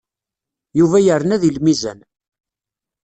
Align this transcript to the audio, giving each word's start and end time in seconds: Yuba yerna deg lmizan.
Yuba 0.79 0.97
yerna 1.05 1.37
deg 1.41 1.51
lmizan. 1.55 1.99